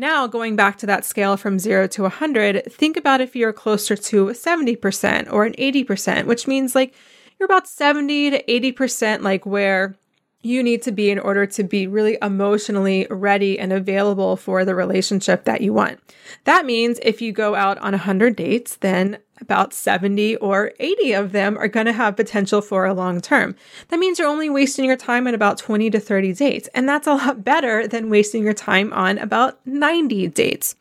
Now, 0.00 0.28
going 0.28 0.54
back 0.54 0.78
to 0.78 0.86
that 0.86 1.04
scale 1.04 1.36
from 1.36 1.58
zero 1.58 1.88
to 1.88 2.02
100, 2.02 2.72
think 2.72 2.96
about 2.96 3.20
if 3.20 3.34
you're 3.34 3.52
closer 3.52 3.96
to 3.96 4.26
70% 4.26 5.32
or 5.32 5.44
an 5.44 5.54
80%, 5.54 6.26
which 6.26 6.46
means 6.46 6.76
like 6.76 6.94
you're 7.38 7.46
about 7.46 7.68
70 7.68 8.30
to 8.30 8.42
80% 8.42 9.22
like 9.22 9.46
where 9.46 9.96
you 10.42 10.62
need 10.62 10.82
to 10.82 10.92
be 10.92 11.10
in 11.10 11.18
order 11.18 11.46
to 11.46 11.64
be 11.64 11.86
really 11.86 12.16
emotionally 12.22 13.06
ready 13.10 13.58
and 13.58 13.72
available 13.72 14.36
for 14.36 14.64
the 14.64 14.74
relationship 14.74 15.44
that 15.44 15.60
you 15.60 15.72
want. 15.72 15.98
That 16.44 16.64
means 16.64 17.00
if 17.02 17.20
you 17.20 17.32
go 17.32 17.56
out 17.56 17.76
on 17.78 17.92
100 17.92 18.36
dates, 18.36 18.76
then 18.76 19.18
about 19.40 19.72
70 19.72 20.36
or 20.36 20.72
80 20.78 21.12
of 21.12 21.32
them 21.32 21.58
are 21.58 21.66
going 21.66 21.86
to 21.86 21.92
have 21.92 22.16
potential 22.16 22.60
for 22.60 22.86
a 22.86 22.94
long 22.94 23.20
term. 23.20 23.56
That 23.88 23.98
means 23.98 24.18
you're 24.18 24.28
only 24.28 24.48
wasting 24.48 24.84
your 24.84 24.96
time 24.96 25.26
on 25.26 25.34
about 25.34 25.58
20 25.58 25.90
to 25.90 26.00
30 26.00 26.32
dates. 26.34 26.68
And 26.68 26.88
that's 26.88 27.06
a 27.08 27.14
lot 27.14 27.44
better 27.44 27.88
than 27.88 28.10
wasting 28.10 28.44
your 28.44 28.54
time 28.54 28.92
on 28.92 29.18
about 29.18 29.58
90 29.66 30.28
dates. 30.28 30.76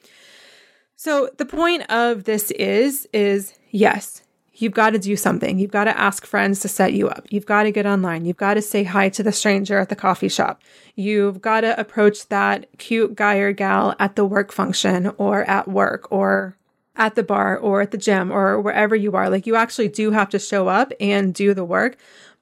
So 0.95 1.29
the 1.37 1.45
point 1.45 1.89
of 1.91 2.25
this 2.25 2.51
is, 2.51 3.07
is 3.11 3.57
yes, 3.71 4.21
you've 4.57 4.73
got 4.73 4.91
to 4.91 4.99
do 4.99 5.15
something. 5.15 5.59
You've 5.59 5.71
got 5.71 5.85
to 5.85 5.97
ask 5.97 6.25
friends 6.25 6.59
to 6.61 6.67
set 6.67 6.93
you 6.93 7.07
up. 7.07 7.25
You've 7.29 7.45
got 7.45 7.63
to 7.63 7.71
get 7.71 7.85
online. 7.85 8.25
You've 8.25 8.37
got 8.37 8.55
to 8.55 8.61
say 8.61 8.83
hi 8.83 9.09
to 9.09 9.23
the 9.23 9.31
stranger 9.31 9.79
at 9.79 9.89
the 9.89 9.95
coffee 9.95 10.29
shop. 10.29 10.61
You've 10.95 11.41
got 11.41 11.61
to 11.61 11.79
approach 11.79 12.27
that 12.29 12.67
cute 12.77 13.15
guy 13.15 13.37
or 13.37 13.53
gal 13.53 13.95
at 13.99 14.15
the 14.15 14.25
work 14.25 14.51
function 14.51 15.11
or 15.17 15.43
at 15.43 15.67
work 15.67 16.11
or 16.11 16.57
at 16.95 17.15
the 17.15 17.23
bar 17.23 17.57
or 17.57 17.81
at 17.81 17.91
the 17.91 17.97
gym 17.97 18.31
or 18.31 18.59
wherever 18.59 18.95
you 18.95 19.13
are. 19.13 19.29
Like 19.29 19.45
you 19.45 19.55
actually 19.55 19.87
do 19.87 20.11
have 20.11 20.29
to 20.29 20.39
show 20.39 20.67
up 20.67 20.91
and 20.99 21.33
do 21.33 21.53
the 21.53 21.65
work 21.65 21.97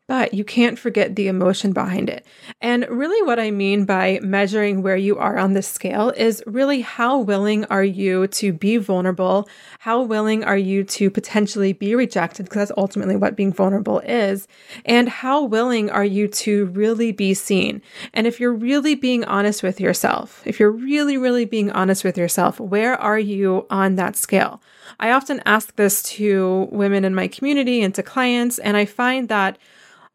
but 0.07 0.33
you 0.33 0.43
can't 0.43 0.77
forget 0.77 1.15
the 1.15 1.27
emotion 1.27 1.73
behind 1.73 2.09
it. 2.09 2.25
And 2.61 2.85
really, 2.89 3.25
what 3.25 3.39
I 3.39 3.51
mean 3.51 3.85
by 3.85 4.19
measuring 4.21 4.81
where 4.83 4.95
you 4.95 5.17
are 5.17 5.37
on 5.37 5.53
this 5.53 5.67
scale 5.67 6.11
is 6.11 6.43
really 6.45 6.81
how 6.81 7.17
willing 7.17 7.65
are 7.65 7.83
you 7.83 8.27
to 8.27 8.53
be 8.53 8.77
vulnerable? 8.77 9.49
How 9.79 10.01
willing 10.01 10.43
are 10.43 10.57
you 10.57 10.83
to 10.83 11.09
potentially 11.09 11.73
be 11.73 11.95
rejected? 11.95 12.45
Because 12.45 12.69
that's 12.69 12.77
ultimately 12.77 13.15
what 13.15 13.35
being 13.35 13.51
vulnerable 13.51 13.99
is. 13.99 14.47
And 14.85 15.09
how 15.09 15.43
willing 15.43 15.89
are 15.89 16.05
you 16.05 16.27
to 16.27 16.67
really 16.67 17.11
be 17.11 17.33
seen? 17.33 17.81
And 18.13 18.27
if 18.27 18.39
you're 18.39 18.53
really 18.53 18.95
being 18.95 19.23
honest 19.25 19.63
with 19.63 19.79
yourself, 19.79 20.43
if 20.45 20.59
you're 20.59 20.71
really, 20.71 21.17
really 21.17 21.45
being 21.45 21.71
honest 21.71 22.03
with 22.03 22.17
yourself, 22.17 22.59
where 22.59 22.95
are 23.01 23.19
you 23.19 23.65
on 23.69 23.95
that 23.95 24.15
scale? 24.15 24.61
I 24.99 25.11
often 25.11 25.41
ask 25.45 25.75
this 25.75 26.03
to 26.03 26.67
women 26.71 27.03
in 27.05 27.15
my 27.15 27.27
community 27.27 27.81
and 27.81 27.93
to 27.95 28.03
clients, 28.03 28.59
and 28.59 28.77
I 28.77 28.85
find 28.85 29.29
that 29.29 29.57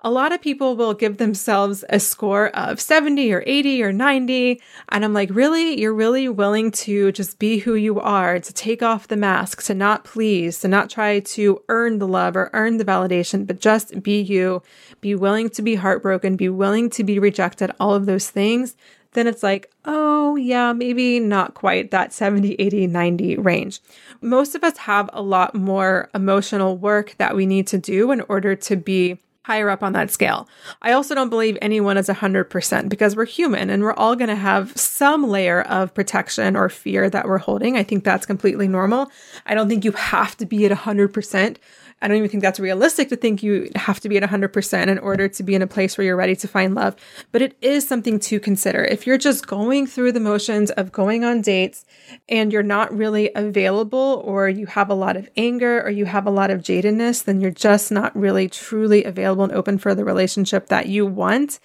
a 0.03 0.11
lot 0.11 0.33
of 0.33 0.41
people 0.41 0.77
will 0.77 0.95
give 0.95 1.19
themselves 1.19 1.85
a 1.89 2.01
score 2.01 2.49
of 2.49 2.81
70 2.81 3.33
or 3.33 3.43
80 3.47 3.83
or 3.83 3.93
90. 3.93 4.61
And 4.89 5.05
I'm 5.05 5.13
like, 5.13 5.31
really? 5.33 5.79
You're 5.81 5.95
really 5.95 6.29
willing 6.29 6.71
to 6.73 7.13
just 7.13 7.39
be 7.39 7.59
who 7.59 7.75
you 7.75 8.01
are, 8.01 8.41
to 8.41 8.53
take 8.53 8.83
off 8.83 9.09
the 9.09 9.17
mask, 9.17 9.63
to 9.65 9.75
not 9.75 10.05
please, 10.05 10.61
to 10.61 10.69
not 10.69 10.89
try 10.89 11.21
to 11.21 11.63
earn 11.69 11.99
the 11.99 12.09
love 12.09 12.37
or 12.37 12.51
earn 12.53 12.79
the 12.79 12.85
validation, 12.85 13.47
but 13.47 13.61
just 13.61 14.03
be 14.03 14.21
you, 14.21 14.63
be 15.01 15.15
willing 15.15 15.51
to 15.51 15.63
be 15.63 15.75
heartbroken, 15.75 16.37
be 16.37 16.49
willing 16.49 16.89
to 16.91 17.05
be 17.05 17.19
rejected, 17.19 17.71
all 17.79 17.95
of 17.95 18.07
those 18.07 18.31
things. 18.31 18.77
Then 19.13 19.27
it's 19.27 19.43
like, 19.43 19.71
oh, 19.85 20.37
yeah, 20.37 20.73
maybe 20.73 21.19
not 21.19 21.55
quite 21.55 21.91
that 21.91 22.13
70, 22.13 22.55
80, 22.55 22.87
90 22.87 23.37
range. 23.39 23.81
Most 24.21 24.55
of 24.55 24.63
us 24.63 24.79
have 24.79 25.11
a 25.13 25.21
lot 25.21 25.55
more 25.55 26.09
emotional 26.15 26.77
work 26.77 27.17
that 27.19 27.35
we 27.35 27.45
need 27.45 27.67
to 27.69 27.79
do 27.79 28.13
in 28.13 28.21
order 28.23 28.55
to 28.55 28.77
be 28.77 29.19
higher 29.45 29.71
up 29.71 29.83
on 29.83 29.93
that 29.95 30.11
scale. 30.11 30.49
I 30.83 30.93
also 30.93 31.15
don't 31.15 31.31
believe 31.31 31.57
anyone 31.63 31.97
is 31.97 32.09
100% 32.09 32.89
because 32.89 33.17
we're 33.17 33.25
human 33.25 33.71
and 33.71 33.83
we're 33.83 33.95
all 33.95 34.15
going 34.15 34.29
to 34.29 34.37
have 34.37 34.77
some 34.77 35.29
layer 35.29 35.63
of 35.63 35.95
protection 35.95 36.57
or 36.57 36.69
fear 36.69 37.09
that 37.09 37.27
we're 37.27 37.39
holding. 37.39 37.77
I 37.77 37.83
think 37.83 38.05
that's 38.05 38.27
completely 38.27 38.69
normal. 38.69 39.11
I 39.47 39.55
don't 39.55 39.69
think 39.69 39.85
you 39.85 39.93
have 39.93 40.37
to 40.39 40.47
be 40.47 40.67
at 40.67 40.73
100% 40.73 41.57
I 42.03 42.09
don't 42.09 42.17
even 42.17 42.31
think 42.31 42.43
that's 42.43 42.59
realistic 42.59 43.11
to 43.11 43.17
think 43.17 43.43
you 43.43 43.71
have 43.75 44.01
to 44.01 44.09
be 44.09 44.17
at 44.17 44.23
100% 44.23 44.89
in 44.89 44.99
order 44.99 45.29
to 45.29 45.43
be 45.43 45.55
in 45.55 45.61
a 45.61 45.67
place 45.67 45.99
where 45.99 46.07
you're 46.07 46.17
ready 46.17 46.35
to 46.37 46.49
find 46.49 46.75
love. 46.75 46.97
But 47.31 47.43
it 47.43 47.57
is 47.61 47.87
something 47.87 48.19
to 48.21 48.41
consider. 48.41 48.83
If 48.85 49.07
you're 49.07 49.19
just 49.19 49.47
going 49.47 49.87
through 49.87 50.13
the 50.13 50.21
motions 50.21 50.71
of 50.71 50.93
going 50.93 51.25
on 51.25 51.43
dates 51.43 51.85
and 52.29 52.53
you're 52.53 52.63
not 52.63 52.97
really 52.97 53.31
available, 53.35 54.23
or 54.25 54.49
you 54.49 54.67
have 54.67 54.89
a 54.89 54.95
lot 54.95 55.17
of 55.17 55.29
anger, 55.37 55.83
or 55.83 55.91
you 55.91 56.07
have 56.07 56.27
a 56.27 56.31
lot 56.31 56.51
of 56.51 56.63
jadedness, 56.63 57.25
then 57.25 57.41
you're 57.41 57.51
just 57.51 57.93
not 57.93 58.17
really 58.17 58.49
truly 58.49 59.05
available 59.05 59.40
and 59.45 59.53
open 59.53 59.79
for 59.79 59.95
the 59.95 60.05
relationship 60.05 60.67
that 60.67 60.87
you 60.87 61.07
want. 61.07 61.61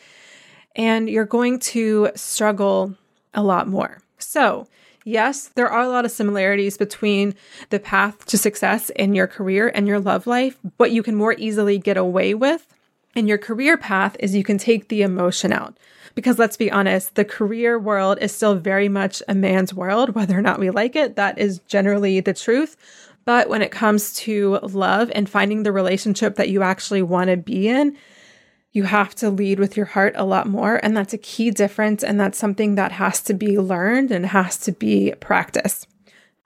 And 0.76 1.10
you're 1.10 1.26
going 1.26 1.60
to 1.60 2.12
struggle 2.16 2.96
a 3.34 3.44
lot 3.44 3.68
more. 3.68 4.00
So, 4.18 4.68
Yes, 5.08 5.52
there 5.54 5.70
are 5.70 5.84
a 5.84 5.88
lot 5.88 6.04
of 6.04 6.10
similarities 6.10 6.80
between 6.80 7.36
the 7.70 7.80
path 7.80 8.26
to 8.26 8.40
success 8.40 8.90
in 8.90 9.14
your 9.14 9.28
career 9.28 9.72
and 9.76 9.88
your 9.88 10.00
love 10.00 10.26
life. 10.26 10.58
What 10.78 10.90
you 10.90 11.04
can 11.04 11.16
more 11.16 11.36
easily 11.38 11.78
get 11.78 11.96
away 11.96 12.34
with 12.34 12.66
in 13.16 13.28
your 13.28 13.38
career 13.38 13.78
path 13.78 14.18
is 14.20 14.36
you 14.36 14.44
can 14.44 14.58
take 14.58 14.90
the 14.90 15.04
emotion 15.04 15.54
out. 15.54 15.78
Because 16.16 16.40
let's 16.40 16.58
be 16.58 16.72
honest, 16.72 17.16
the 17.16 17.26
career 17.26 17.78
world 17.78 18.18
is 18.20 18.34
still 18.34 18.56
very 18.56 18.90
much 18.90 19.22
a 19.28 19.36
man's 19.36 19.74
world, 19.74 20.16
whether 20.16 20.38
or 20.38 20.42
not 20.42 20.60
we 20.60 20.72
like 20.72 20.96
it. 20.96 21.16
That 21.16 21.38
is 21.38 21.60
generally 21.68 22.20
the 22.20 22.34
truth. 22.34 22.76
But 23.26 23.50
when 23.50 23.62
it 23.62 23.72
comes 23.72 24.14
to 24.14 24.60
love 24.62 25.12
and 25.14 25.28
finding 25.28 25.64
the 25.64 25.72
relationship 25.72 26.36
that 26.36 26.50
you 26.50 26.62
actually 26.62 27.02
want 27.02 27.30
to 27.30 27.38
be 27.38 27.68
in, 27.68 27.98
you 28.72 28.84
have 28.84 29.16
to 29.16 29.30
lead 29.30 29.60
with 29.60 29.76
your 29.76 29.88
heart 29.88 30.14
a 30.16 30.26
lot 30.26 30.48
more. 30.48 30.80
And 30.84 30.96
that's 30.96 31.14
a 31.14 31.18
key 31.18 31.50
difference. 31.50 32.04
And 32.04 32.20
that's 32.20 32.38
something 32.38 32.76
that 32.76 32.92
has 32.92 33.22
to 33.24 33.34
be 33.34 33.58
learned 33.58 34.12
and 34.12 34.28
has 34.28 34.58
to 34.60 34.72
be 34.72 35.14
practiced. 35.20 35.88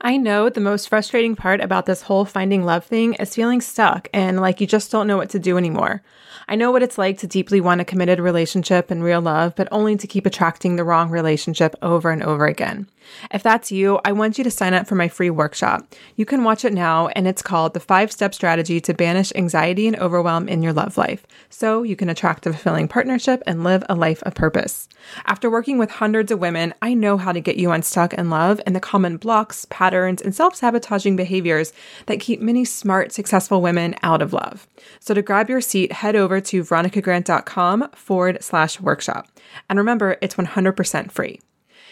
I 0.02 0.16
know 0.16 0.48
the 0.48 0.62
most 0.62 0.88
frustrating 0.88 1.36
part 1.36 1.60
about 1.60 1.86
this 1.86 2.04
whole 2.04 2.24
finding 2.24 2.64
love 2.64 2.86
thing 2.86 3.16
is 3.16 3.36
feeling 3.36 3.60
stuck 3.60 4.08
and 4.14 4.40
like 4.40 4.62
you 4.62 4.68
just 4.68 4.92
don't 4.92 5.08
know 5.08 5.18
what 5.18 5.30
to 5.32 5.40
do 5.40 5.58
anymore. 5.58 6.02
I 6.48 6.56
know 6.56 6.72
what 6.72 6.82
it's 6.82 6.98
like 6.98 7.18
to 7.20 7.28
deeply 7.28 7.60
want 7.60 7.82
a 7.82 7.86
committed 7.86 8.20
relationship 8.20 8.90
and 8.90 9.04
real 9.04 9.22
love, 9.22 9.56
but 9.56 9.68
only 9.72 9.98
to 9.98 10.08
keep 10.08 10.26
attracting 10.26 10.78
the 10.78 10.86
wrong 10.86 11.10
relationship 11.10 11.76
over 11.82 12.12
and 12.12 12.24
over 12.24 12.48
again. 12.48 12.88
If 13.32 13.44
that's 13.44 13.72
you, 13.72 14.00
I 14.06 14.12
want 14.14 14.38
you 14.38 14.44
to 14.44 14.52
sign 14.52 14.74
up 14.74 14.88
for 14.88 14.96
my 14.96 15.08
free 15.08 15.30
workshop. 15.30 15.94
You 16.16 16.26
can 16.26 16.44
watch 16.44 16.64
it 16.64 16.74
now, 16.74 17.08
and 17.10 17.28
it's 17.28 17.42
called 17.42 17.74
The 17.74 17.80
Five 17.80 18.12
Step 18.12 18.34
Strategy 18.34 18.80
to 18.82 18.94
Banish 18.94 19.32
Anxiety 19.36 19.88
and 19.88 19.98
Overwhelm 20.00 20.48
in 20.48 20.62
Your 20.62 20.74
Love 20.74 20.98
Life, 20.98 21.26
so 21.50 21.84
you 21.84 21.96
can 21.96 22.10
attract 22.10 22.46
a 22.46 22.52
fulfilling 22.52 22.88
partnership 22.88 23.42
and 23.46 23.64
live 23.64 23.84
a 23.90 23.96
life 23.96 24.22
of 24.24 24.36
purpose. 24.36 24.88
After 25.26 25.50
working 25.50 25.78
with 25.78 25.92
hundreds 25.92 26.32
of 26.32 26.40
women, 26.40 26.74
I 26.82 26.94
know 26.94 27.18
how 27.18 27.32
to 27.32 27.42
get 27.42 27.58
you 27.58 27.72
unstuck 27.72 28.14
in 28.14 28.30
love 28.30 28.62
and 28.66 28.76
the 28.76 28.80
common 28.80 29.18
blocks, 29.18 29.66
patterns, 29.66 29.89
patterns, 29.90 30.22
and 30.22 30.36
self 30.36 30.56
sabotaging 30.56 31.16
behaviors 31.16 31.74
that 32.06 32.20
keep 32.20 32.40
many 32.40 32.64
smart, 32.64 33.12
successful 33.12 33.62
women 33.62 33.96
out 34.04 34.22
of 34.22 34.34
love. 34.34 34.68
So 35.00 35.14
to 35.16 35.22
grab 35.22 35.50
your 35.50 35.62
seat, 35.62 35.92
head 35.92 36.16
over 36.16 36.40
to 36.42 36.64
veronicagrant.com 36.64 37.90
forward 37.96 38.38
slash 38.44 38.80
workshop. 38.80 39.28
And 39.68 39.80
remember, 39.80 40.18
it's 40.22 40.36
100% 40.36 41.12
free. 41.12 41.40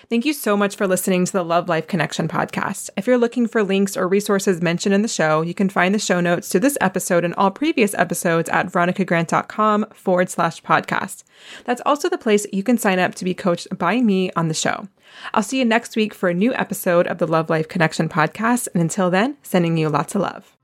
Thank 0.10 0.24
you 0.24 0.32
so 0.32 0.56
much 0.56 0.78
for 0.78 0.88
listening 0.88 1.26
to 1.26 1.34
the 1.34 1.44
Love 1.44 1.68
Life 1.68 1.86
Connection 1.86 2.30
podcast. 2.30 2.90
If 2.96 3.08
you're 3.08 3.18
looking 3.18 3.46
for 3.46 3.62
links 3.62 3.98
or 3.98 4.08
resources 4.08 4.62
mentioned 4.62 4.96
in 4.96 5.02
the 5.02 5.10
show, 5.10 5.42
you 5.42 5.54
can 5.54 5.68
find 5.68 5.94
the 5.94 6.00
show 6.00 6.22
notes 6.22 6.48
to 6.50 6.62
this 6.62 6.78
episode 6.80 7.26
and 7.26 7.34
all 7.36 7.52
previous 7.52 7.94
episodes 7.94 8.48
at 8.48 8.68
veronicagrant.com 8.68 9.88
forward 9.94 10.30
slash 10.30 10.62
podcast. 10.64 11.26
That's 11.66 11.82
also 11.86 12.08
the 12.08 12.18
place 12.18 12.46
you 12.54 12.64
can 12.64 12.78
sign 12.78 13.00
up 13.00 13.16
to 13.16 13.26
be 13.26 13.34
coached 13.34 13.68
by 13.78 14.00
me 14.00 14.32
on 14.38 14.48
the 14.48 14.54
show. 14.54 14.88
I'll 15.34 15.44
see 15.44 15.60
you 15.60 15.66
next 15.66 15.98
week 15.98 16.14
for 16.14 16.30
a 16.30 16.34
new 16.34 16.54
episode 16.54 17.08
of 17.08 17.18
the 17.18 17.28
Love 17.28 17.50
Life 17.50 17.68
Connection 17.68 18.08
podcast. 18.08 18.70
And 18.74 18.82
until 18.82 19.10
then, 19.10 19.36
sending 19.44 19.76
you 19.76 19.90
lots 19.90 20.16
of 20.16 20.22
love. 20.22 20.56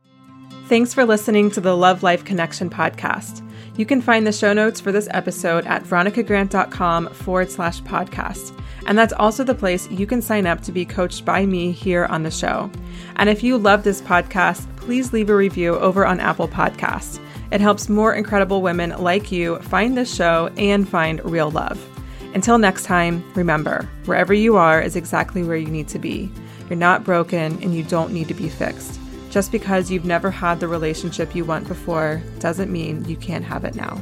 Thanks 0.67 0.93
for 0.93 1.03
listening 1.03 1.51
to 1.51 1.59
the 1.59 1.75
Love 1.75 2.01
Life 2.01 2.23
Connection 2.23 2.69
podcast. 2.69 3.45
You 3.77 3.85
can 3.85 4.00
find 4.01 4.25
the 4.25 4.31
show 4.31 4.53
notes 4.53 4.79
for 4.79 4.93
this 4.93 5.09
episode 5.12 5.65
at 5.65 5.83
veronicagrant.com 5.83 7.09
forward 7.09 7.51
slash 7.51 7.81
podcast. 7.81 8.57
And 8.85 8.97
that's 8.97 9.13
also 9.13 9.43
the 9.43 9.55
place 9.55 9.89
you 9.89 10.05
can 10.05 10.21
sign 10.21 10.45
up 10.45 10.61
to 10.61 10.71
be 10.71 10.85
coached 10.85 11.25
by 11.25 11.45
me 11.45 11.71
here 11.71 12.05
on 12.05 12.23
the 12.23 12.31
show. 12.31 12.69
And 13.15 13.29
if 13.29 13.43
you 13.43 13.57
love 13.57 13.83
this 13.83 14.01
podcast, 14.01 14.67
please 14.75 15.13
leave 15.13 15.29
a 15.29 15.35
review 15.35 15.75
over 15.75 16.05
on 16.05 16.19
Apple 16.19 16.47
Podcasts. 16.47 17.19
It 17.51 17.61
helps 17.61 17.87
more 17.87 18.13
incredible 18.13 18.61
women 18.61 18.89
like 18.97 19.31
you 19.31 19.59
find 19.59 19.95
this 19.97 20.13
show 20.13 20.51
and 20.57 20.87
find 20.87 21.23
real 21.23 21.51
love. 21.51 21.79
Until 22.33 22.57
next 22.57 22.85
time, 22.85 23.23
remember 23.35 23.87
wherever 24.05 24.33
you 24.33 24.57
are 24.57 24.81
is 24.81 24.95
exactly 24.95 25.43
where 25.43 25.57
you 25.57 25.67
need 25.67 25.87
to 25.89 25.99
be. 25.99 26.31
You're 26.67 26.79
not 26.79 27.03
broken 27.03 27.61
and 27.61 27.75
you 27.75 27.83
don't 27.83 28.11
need 28.11 28.27
to 28.29 28.33
be 28.33 28.49
fixed. 28.49 28.99
Just 29.29 29.51
because 29.51 29.91
you've 29.91 30.05
never 30.05 30.31
had 30.31 30.59
the 30.59 30.67
relationship 30.67 31.35
you 31.35 31.45
want 31.45 31.67
before 31.67 32.21
doesn't 32.39 32.71
mean 32.71 33.05
you 33.05 33.17
can't 33.17 33.45
have 33.45 33.65
it 33.65 33.75
now. 33.75 34.01